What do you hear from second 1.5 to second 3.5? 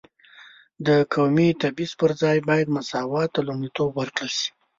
تبعیض پر ځای باید مساوات ته